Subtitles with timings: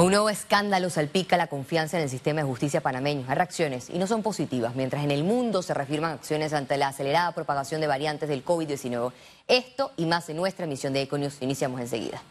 [0.00, 3.26] Un nuevo escándalo salpica la confianza en el sistema de justicia panameño.
[3.28, 6.88] Hay reacciones y no son positivas, mientras en el mundo se reafirman acciones ante la
[6.88, 9.12] acelerada propagación de variantes del COVID-19.
[9.46, 12.22] Esto y más en nuestra emisión de Econius iniciamos enseguida.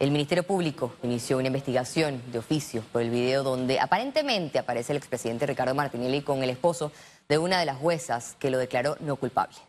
[0.00, 4.96] El Ministerio Público inició una investigación de oficio por el video donde aparentemente aparece el
[4.96, 6.90] expresidente Ricardo Martinelli con el esposo
[7.28, 9.67] de una de las juezas que lo declaró no culpable.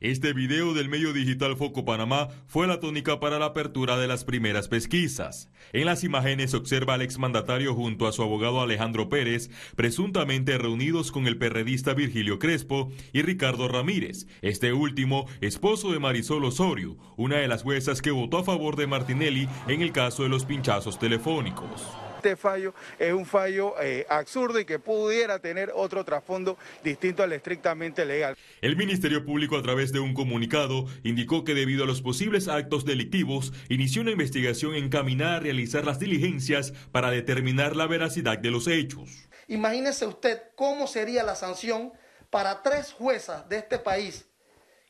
[0.00, 4.24] Este video del medio digital Foco Panamá fue la tónica para la apertura de las
[4.24, 5.48] primeras pesquisas.
[5.72, 11.10] En las imágenes se observa al exmandatario junto a su abogado Alejandro Pérez, presuntamente reunidos
[11.10, 17.38] con el perredista Virgilio Crespo y Ricardo Ramírez, este último esposo de Marisol Osorio, una
[17.38, 20.98] de las juezas que votó a favor de Martinelli en el caso de los pinchazos
[20.98, 27.22] telefónicos este fallo es un fallo eh, absurdo y que pudiera tener otro trasfondo distinto
[27.22, 28.36] al estrictamente legal.
[28.60, 32.84] El Ministerio Público a través de un comunicado indicó que debido a los posibles actos
[32.84, 38.66] delictivos inició una investigación encaminada a realizar las diligencias para determinar la veracidad de los
[38.66, 39.28] hechos.
[39.46, 41.92] Imagínese usted cómo sería la sanción
[42.30, 44.26] para tres juezas de este país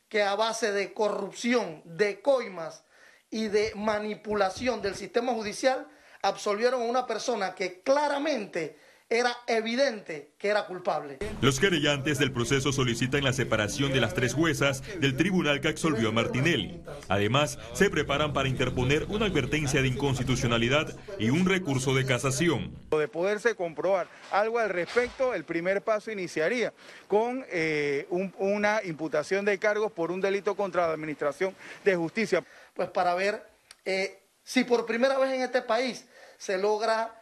[0.09, 2.83] que a base de corrupción, de coimas
[3.29, 5.87] y de manipulación del sistema judicial
[6.27, 8.75] absolvieron a una persona que claramente
[9.09, 11.19] era evidente que era culpable.
[11.39, 16.09] Los querellantes del proceso solicitan la separación de las tres juezas del tribunal que absolvió
[16.09, 16.81] a Martinelli.
[17.07, 22.75] Además, se preparan para interponer una advertencia de inconstitucionalidad y un recurso de casación.
[22.91, 26.73] De poderse comprobar algo al respecto, el primer paso iniciaría
[27.07, 31.55] con eh, una imputación de cargos por un delito contra la Administración
[31.85, 32.43] de Justicia.
[32.73, 33.41] Pues para ver...
[33.85, 36.05] Eh, si por primera vez en este país
[36.37, 37.21] se logra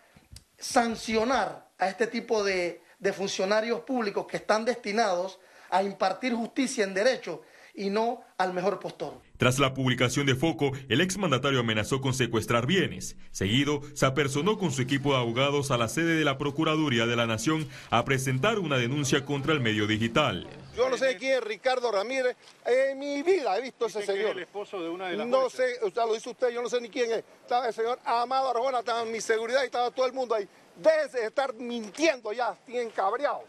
[0.58, 2.81] sancionar a este tipo de,
[3.13, 7.43] funcionarios públicos que están destinados a impartir justicia en derecho
[7.75, 9.21] y no al mejor postor.
[9.38, 13.16] Tras la publicación de Foco, el exmandatario amenazó con secuestrar bienes.
[13.31, 17.16] Seguido, se apersonó con su equipo de abogados a la sede de la Procuraduría de
[17.16, 20.47] la Nación a presentar una denuncia contra el medio digital.
[20.75, 22.36] Yo no sé quién es Ricardo Ramírez.
[22.65, 24.31] En mi vida he visto ese señor.
[24.31, 26.81] el esposo de una de las No sé, usted lo dice usted, yo no sé
[26.81, 27.23] ni quién es.
[27.41, 30.47] Estaba el señor Amado Arjona, estaba en mi seguridad y estaba todo el mundo ahí.
[30.75, 33.43] Debe estar mintiendo ya, tienen cabreado.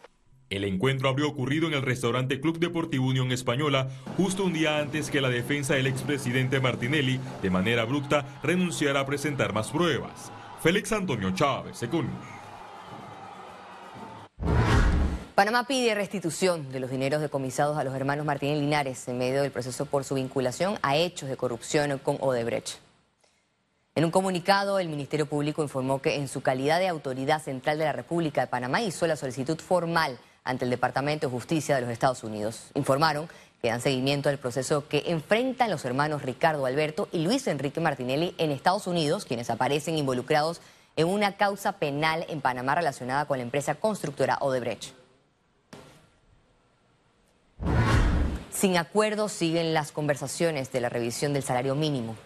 [0.49, 5.11] El encuentro habría ocurrido en el restaurante Club Deportivo Unión Española justo un día antes
[5.11, 10.31] que la defensa del expresidente Martinelli, de manera abrupta, renunciara a presentar más pruebas.
[10.63, 12.36] Félix Antonio Chávez, Secund.
[15.37, 19.51] Panamá pide restitución de los dineros decomisados a los hermanos Martínez Linares en medio del
[19.51, 22.79] proceso por su vinculación a hechos de corrupción con Odebrecht.
[23.95, 27.85] En un comunicado, el Ministerio Público informó que en su calidad de autoridad central de
[27.85, 31.91] la República de Panamá hizo la solicitud formal ante el Departamento de Justicia de los
[31.91, 32.71] Estados Unidos.
[32.73, 33.29] Informaron
[33.61, 38.35] que dan seguimiento al proceso que enfrentan los hermanos Ricardo Alberto y Luis Enrique Martinelli
[38.39, 40.63] en Estados Unidos, quienes aparecen involucrados
[40.97, 44.95] en una causa penal en Panamá relacionada con la empresa constructora Odebrecht.
[48.57, 52.17] Sin acuerdo siguen las conversaciones de la revisión del salario mínimo.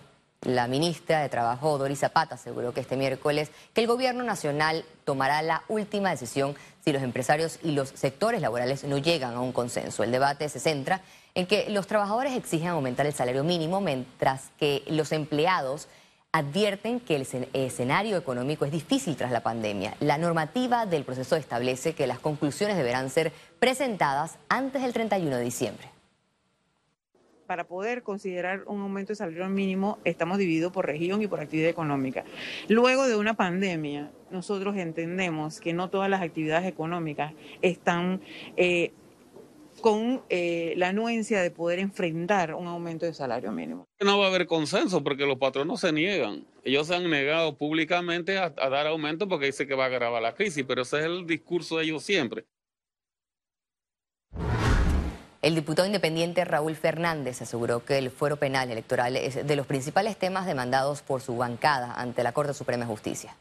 [0.42, 5.42] La ministra de Trabajo, Doris Zapata, aseguró que este miércoles que el gobierno nacional tomará
[5.42, 6.54] la última decisión
[6.84, 10.04] si los empresarios y los sectores laborales no llegan a un consenso.
[10.04, 11.00] El debate se centra
[11.34, 15.88] en que los trabajadores exigen aumentar el salario mínimo, mientras que los empleados
[16.30, 19.96] advierten que el escenario económico es difícil tras la pandemia.
[19.98, 25.42] La normativa del proceso establece que las conclusiones deberán ser presentadas antes del 31 de
[25.42, 25.99] diciembre
[27.50, 31.68] para poder considerar un aumento de salario mínimo estamos divididos por región y por actividad
[31.68, 32.22] económica.
[32.68, 38.20] Luego de una pandemia, nosotros entendemos que no todas las actividades económicas están
[38.56, 38.92] eh,
[39.80, 43.84] con eh, la anuencia de poder enfrentar un aumento de salario mínimo.
[43.98, 46.46] No va a haber consenso porque los patronos se niegan.
[46.62, 50.22] Ellos se han negado públicamente a, a dar aumento porque dicen que va a agravar
[50.22, 52.44] la crisis, pero ese es el discurso de ellos siempre.
[55.42, 60.18] El diputado independiente Raúl Fernández aseguró que el fuero penal electoral es de los principales
[60.18, 63.34] temas demandados por su bancada ante la Corte Suprema de Justicia.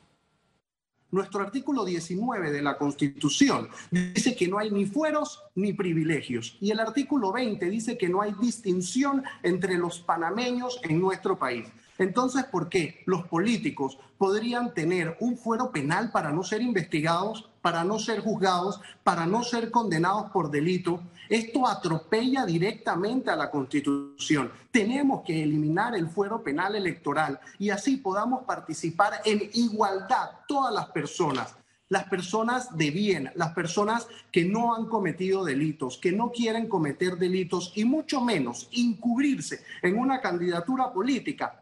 [1.12, 6.56] Nuestro artículo 19 de la Constitución dice que no hay ni fueros ni privilegios.
[6.62, 11.68] Y el artículo 20 dice que no hay distinción entre los panameños en nuestro país.
[12.00, 17.84] Entonces, ¿por qué los políticos podrían tener un fuero penal para no ser investigados, para
[17.84, 21.04] no ser juzgados, para no ser condenados por delito?
[21.28, 24.50] Esto atropella directamente a la Constitución.
[24.72, 30.88] Tenemos que eliminar el fuero penal electoral y así podamos participar en igualdad todas las
[30.88, 31.56] personas
[31.90, 37.18] las personas de bien, las personas que no han cometido delitos, que no quieren cometer
[37.18, 41.59] delitos y mucho menos incubrirse en una candidatura política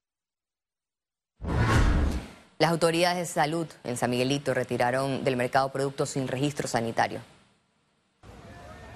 [2.59, 7.19] Las autoridades de salud en San Miguelito retiraron del mercado productos sin registro sanitario.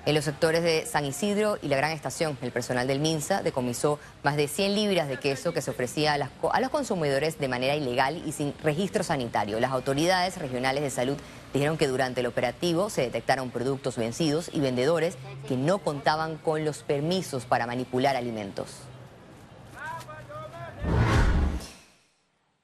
[0.03, 3.99] En los sectores de San Isidro y la Gran Estación, el personal del MINSA decomisó
[4.23, 8.23] más de 100 libras de queso que se ofrecía a, los consumidores de manera ilegal
[8.25, 9.59] y sin registro sanitario.
[9.59, 11.17] Las autoridades regionales de salud
[11.53, 15.17] dijeron que durante el operativo se detectaron productos vencidos y vendedores
[15.47, 18.90] que no contaban con los permisos para manipular alimentos.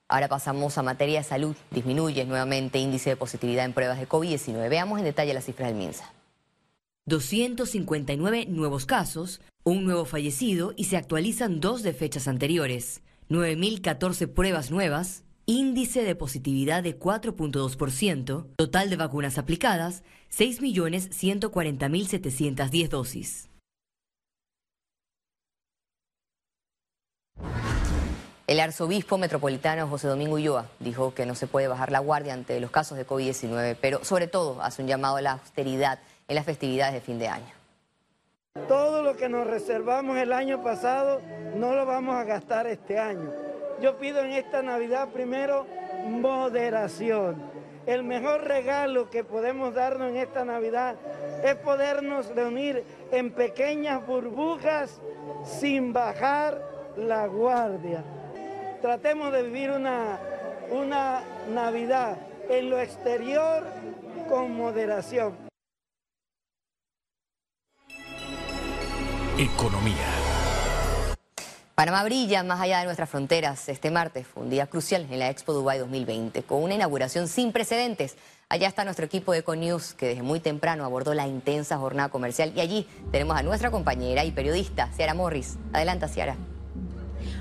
[0.09, 1.55] Ahora pasamos a materia de salud.
[1.71, 4.69] Disminuye nuevamente índice de positividad en pruebas de COVID-19.
[4.69, 6.13] Veamos en detalle las cifras del MINSA.
[7.05, 13.01] 259 nuevos casos, un nuevo fallecido y se actualizan dos de fechas anteriores.
[13.29, 23.49] 9.014 pruebas nuevas, índice de positividad de 4.2%, total de vacunas aplicadas 6.140.710 dosis.
[28.47, 32.61] El arzobispo metropolitano José Domingo Ulloa dijo que no se puede bajar la guardia ante
[32.61, 35.99] los casos de COVID-19, pero sobre todo hace un llamado a la austeridad
[36.29, 37.51] en las festividades de fin de año.
[38.69, 41.19] Todo lo que nos reservamos el año pasado
[41.57, 43.33] no lo vamos a gastar este año.
[43.81, 45.67] Yo pido en esta Navidad primero
[46.07, 47.35] moderación.
[47.85, 50.95] El mejor regalo que podemos darnos en esta Navidad
[51.43, 55.01] es podernos reunir en pequeñas burbujas
[55.43, 56.61] sin bajar
[56.95, 58.05] la guardia.
[58.81, 60.19] Tratemos de vivir una,
[60.69, 62.17] una Navidad
[62.49, 63.65] en lo exterior
[64.29, 65.35] con moderación.
[69.37, 69.95] Economía.
[71.73, 73.69] Panamá brilla más allá de nuestras fronteras.
[73.69, 77.51] Este martes fue un día crucial en la Expo Dubai 2020, con una inauguración sin
[77.51, 78.15] precedentes.
[78.49, 82.51] Allá está nuestro equipo de Econews, que desde muy temprano abordó la intensa jornada comercial.
[82.55, 85.57] Y allí tenemos a nuestra compañera y periodista, Ciara Morris.
[85.73, 86.35] Adelanta, Ciara.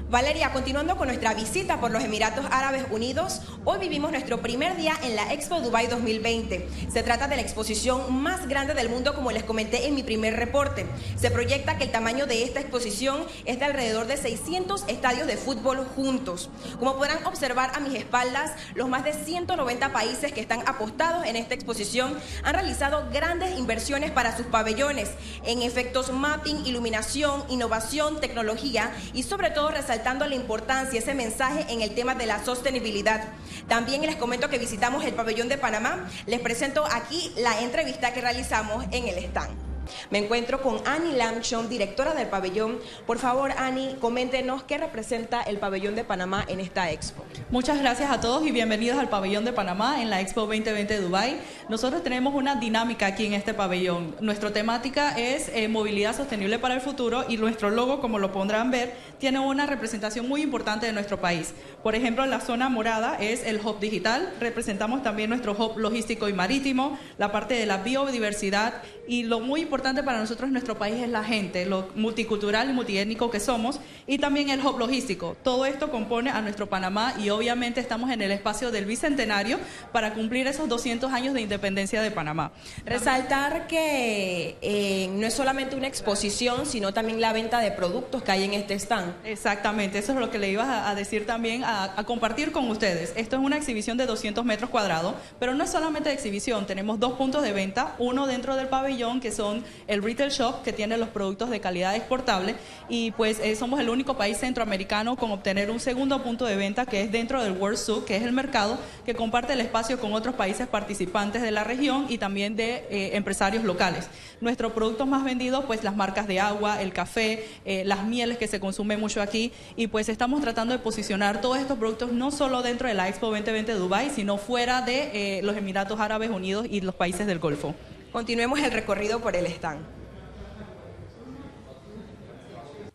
[0.08, 4.94] Valeria, continuando con nuestra visita por los Emiratos Árabes Unidos, hoy vivimos nuestro primer día
[5.02, 6.68] en la Expo Dubai 2020.
[6.88, 10.36] Se trata de la exposición más grande del mundo, como les comenté en mi primer
[10.36, 10.86] reporte.
[11.16, 15.36] Se proyecta que el tamaño de esta exposición es de alrededor de 600 estadios de
[15.36, 16.48] fútbol juntos.
[16.78, 21.34] Como podrán observar a mis espaldas, los más de 190 países que están apostados en
[21.34, 25.10] esta exposición han realizado grandes inversiones para sus pabellones
[25.44, 31.82] en efectos mapping, iluminación, innovación, tecnología y sobre todo resaltando la importancia, ese mensaje en
[31.82, 33.24] el tema de la sostenibilidad.
[33.68, 36.08] También les comento que visitamos el pabellón de Panamá.
[36.26, 39.65] Les presento aquí la entrevista que realizamos en el stand.
[40.10, 42.78] Me encuentro con Annie Lamchon, directora del pabellón.
[43.06, 47.24] Por favor, Annie, coméntenos qué representa el pabellón de Panamá en esta expo.
[47.50, 51.00] Muchas gracias a todos y bienvenidos al pabellón de Panamá en la Expo 2020 de
[51.00, 51.36] Dubai.
[51.68, 54.16] Nosotros tenemos una dinámica aquí en este pabellón.
[54.20, 58.70] Nuestra temática es eh, movilidad sostenible para el futuro y nuestro logo, como lo podrán
[58.70, 61.54] ver, tiene una representación muy importante de nuestro país.
[61.82, 66.32] Por ejemplo, la zona morada es el hub digital, representamos también nuestro hub logístico y
[66.32, 71.02] marítimo, la parte de la biodiversidad y lo muy importante para nosotros en nuestro país
[71.02, 75.36] es la gente, lo multicultural y multiétnico que somos y también el hub logístico.
[75.42, 79.58] Todo esto compone a nuestro Panamá y obviamente estamos en el espacio del Bicentenario
[79.92, 82.52] para cumplir esos 200 años de independencia de Panamá.
[82.84, 88.32] Resaltar que eh, no es solamente una exposición, sino también la venta de productos que
[88.32, 89.14] hay en este stand.
[89.24, 93.12] Exactamente, eso es lo que le iba a, decir también, a, a compartir con ustedes.
[93.16, 96.98] Esto es una exhibición de 200 metros cuadrados, pero no es solamente de exhibición, tenemos
[96.98, 100.96] dos puntos de venta, uno dentro del pabellón que son el retail shop que tiene
[100.96, 102.54] los productos de calidad exportable
[102.88, 106.86] y pues eh, somos el único país centroamericano con obtener un segundo punto de venta
[106.86, 110.12] que es dentro del World Souk, que es el mercado que comparte el espacio con
[110.12, 114.08] otros países participantes de la región y también de eh, empresarios locales.
[114.40, 118.48] Nuestros productos más vendidos pues las marcas de agua, el café, eh, las mieles que
[118.48, 122.62] se consumen mucho aquí y pues estamos tratando de posicionar todos estos productos no solo
[122.62, 126.80] dentro de la Expo 2020 de Dubai, sino fuera de los Emiratos Árabes Unidos y
[126.80, 127.74] los países del Golfo.
[128.16, 129.84] Continuemos el recorrido por el stand.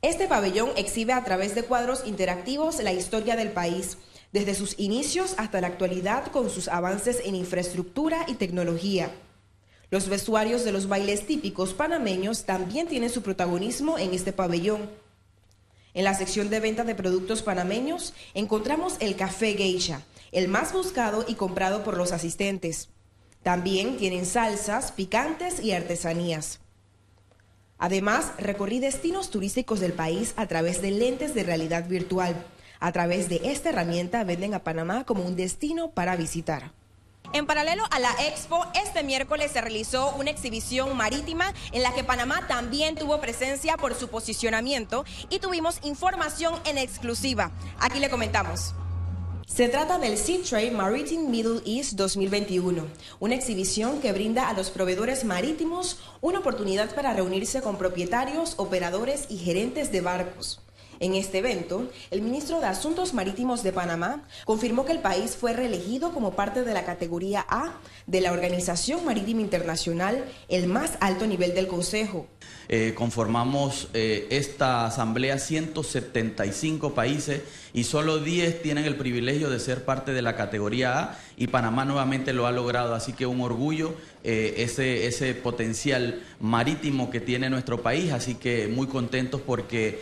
[0.01, 3.99] Este pabellón exhibe a través de cuadros interactivos la historia del país,
[4.31, 9.11] desde sus inicios hasta la actualidad con sus avances en infraestructura y tecnología.
[9.91, 14.89] Los vestuarios de los bailes típicos panameños también tienen su protagonismo en este pabellón.
[15.93, 20.01] En la sección de venta de productos panameños encontramos el café geisha,
[20.31, 22.89] el más buscado y comprado por los asistentes.
[23.43, 26.59] También tienen salsas, picantes y artesanías.
[27.79, 32.45] Además, recorrí destinos turísticos del país a través de lentes de realidad virtual.
[32.79, 36.71] A través de esta herramienta venden a Panamá como un destino para visitar.
[37.33, 42.03] En paralelo a la expo, este miércoles se realizó una exhibición marítima en la que
[42.03, 47.51] Panamá también tuvo presencia por su posicionamiento y tuvimos información en exclusiva.
[47.79, 48.75] Aquí le comentamos.
[49.53, 52.87] Se trata del Sea Trade Maritime Middle East 2021,
[53.19, 59.25] una exhibición que brinda a los proveedores marítimos una oportunidad para reunirse con propietarios, operadores
[59.27, 60.61] y gerentes de barcos.
[61.01, 65.51] En este evento, el ministro de Asuntos Marítimos de Panamá confirmó que el país fue
[65.51, 71.25] reelegido como parte de la categoría A de la Organización Marítima Internacional, el más alto
[71.25, 72.27] nivel del Consejo.
[72.69, 77.41] Eh, conformamos eh, esta asamblea 175 países
[77.73, 81.85] y solo 10 tienen el privilegio de ser parte de la categoría A y Panamá
[81.85, 87.49] nuevamente lo ha logrado, así que un orgullo eh, ese, ese potencial marítimo que tiene
[87.49, 90.01] nuestro país, así que muy contentos porque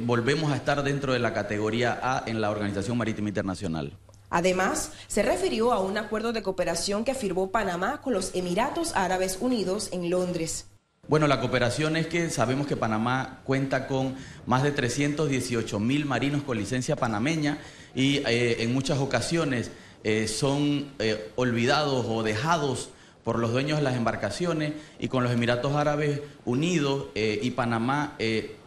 [0.00, 3.96] volvemos a estar dentro de la categoría A en la Organización Marítima Internacional.
[4.30, 9.38] Además, se refirió a un acuerdo de cooperación que firmó Panamá con los Emiratos Árabes
[9.40, 10.66] Unidos en Londres.
[11.10, 14.14] Bueno, la cooperación es que sabemos que Panamá cuenta con
[14.46, 17.58] más de 318 mil marinos con licencia panameña
[17.96, 19.72] y eh, en muchas ocasiones
[20.04, 22.90] eh, son eh, olvidados o dejados
[23.24, 28.14] por los dueños de las embarcaciones y con los Emiratos Árabes Unidos y Panamá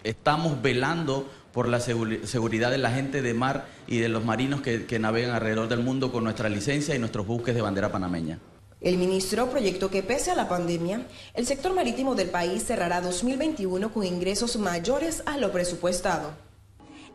[0.04, 4.86] estamos velando por la seguridad de la gente de mar y de los marinos que,
[4.86, 8.38] que navegan alrededor del mundo con nuestra licencia y nuestros buques de bandera panameña.
[8.84, 13.94] El ministro proyectó que pese a la pandemia, el sector marítimo del país cerrará 2021
[13.94, 16.34] con ingresos mayores a lo presupuestado.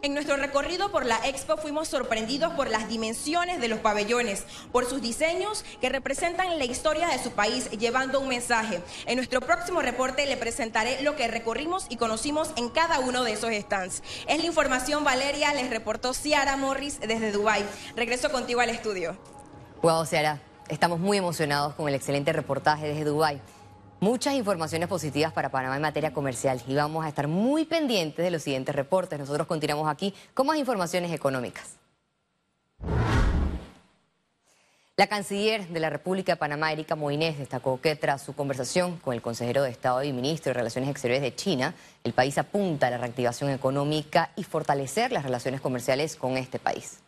[0.01, 4.89] En nuestro recorrido por la expo fuimos sorprendidos por las dimensiones de los pabellones, por
[4.89, 8.81] sus diseños que representan la historia de su país, llevando un mensaje.
[9.05, 13.33] En nuestro próximo reporte le presentaré lo que recorrimos y conocimos en cada uno de
[13.33, 14.03] esos stands.
[14.27, 17.63] Es la información, Valeria, les reportó Ciara Morris desde Dubai.
[17.95, 19.19] Regreso contigo al estudio.
[19.83, 20.48] Wow, Ciara.
[20.69, 23.41] Estamos muy emocionados con el excelente reportaje desde Dubái.
[24.01, 28.31] Muchas informaciones positivas para Panamá en materia comercial y vamos a estar muy pendientes de
[28.31, 29.19] los siguientes reportes.
[29.19, 31.77] Nosotros continuamos aquí con más informaciones económicas.
[34.97, 39.15] La canciller de la República de Panamá, Erika Moines, destacó que tras su conversación con
[39.15, 42.91] el consejero de Estado y ministro de Relaciones Exteriores de China, el país apunta a
[42.91, 47.01] la reactivación económica y fortalecer las relaciones comerciales con este país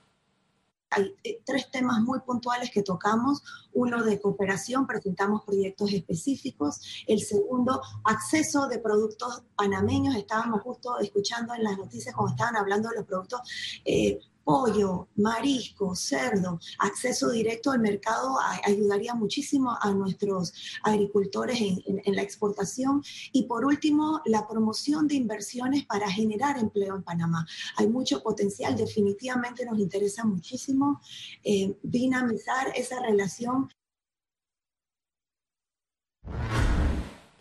[0.90, 3.42] hay eh, tres temas muy puntuales que tocamos.
[3.73, 7.04] Uno de cooperación, presentamos proyectos específicos.
[7.06, 10.16] El segundo, acceso de productos panameños.
[10.16, 13.40] Estábamos justo escuchando en las noticias cuando estaban hablando de los productos
[13.85, 22.23] eh, pollo, marisco, cerdo, acceso directo al mercado ayudaría muchísimo a nuestros agricultores en, la
[22.23, 23.02] exportación.
[23.32, 27.47] Y por último, la promoción de inversiones para generar empleo en Panamá.
[27.76, 31.00] Hay mucho potencial, definitivamente nos interesa muchísimo
[31.44, 33.68] eh, dinamizar esa relación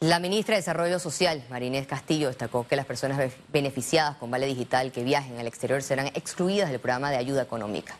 [0.01, 4.93] La ministra de Desarrollo Social, Marinés Castillo, destacó que las personas beneficiadas con Vale Digital
[4.93, 7.99] que viajen al exterior serán excluidas del programa de ayuda económica.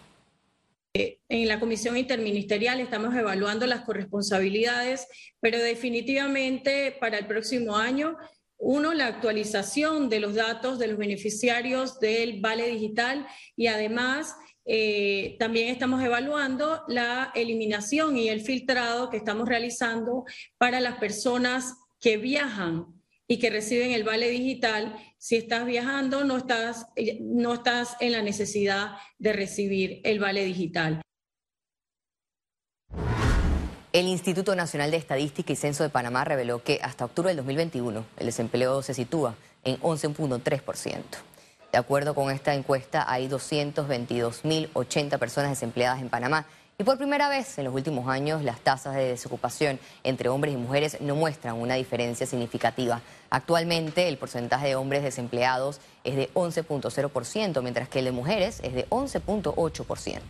[0.93, 5.07] Eh, en la comisión interministerial estamos evaluando las corresponsabilidades,
[5.41, 8.15] pero definitivamente para el próximo año,
[8.57, 13.27] uno, la actualización de los datos de los beneficiarios del Vale Digital
[13.57, 20.23] y además eh, también estamos evaluando la eliminación y el filtrado que estamos realizando
[20.57, 26.37] para las personas que viajan y que reciben el vale digital, si estás viajando no
[26.37, 31.01] estás, eh, no estás en la necesidad de recibir el vale digital.
[33.91, 38.05] El Instituto Nacional de Estadística y Censo de Panamá reveló que hasta octubre del 2021
[38.17, 41.03] el desempleo se sitúa en 11.3%.
[41.71, 46.47] De acuerdo con esta encuesta, hay 222.080 personas desempleadas en Panamá
[46.79, 50.57] y por primera vez en los últimos años las tasas de desocupación entre hombres y
[50.57, 53.01] mujeres no muestran una diferencia significativa.
[53.29, 58.73] Actualmente el porcentaje de hombres desempleados es de 11.0%, mientras que el de mujeres es
[58.73, 60.21] de 11.8%.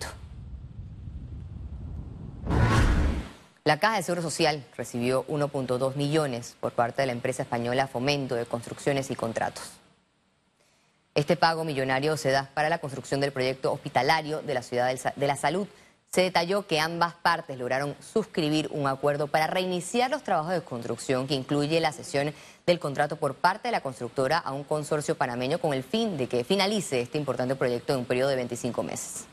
[3.63, 8.34] La Caja de Seguro Social recibió 1.2 millones por parte de la empresa española Fomento
[8.34, 9.65] de Construcciones y Contratos.
[11.13, 15.27] Este pago millonario se da para la construcción del proyecto hospitalario de la Ciudad de
[15.27, 15.68] la Salud
[16.12, 21.28] se detalló que ambas partes lograron suscribir un acuerdo para reiniciar los trabajos de construcción
[21.28, 22.34] que incluye la cesión
[22.66, 26.28] del contrato por parte de la constructora a un consorcio panameño con el fin de
[26.28, 29.25] que finalice este importante proyecto en un periodo de 25 meses.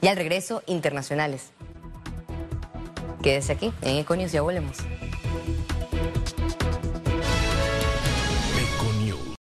[0.00, 1.50] Y al regreso, internacionales.
[3.22, 4.76] Quédese aquí, en Econius, ya volvemos.